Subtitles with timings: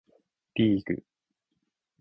[0.55, 1.03] リーグ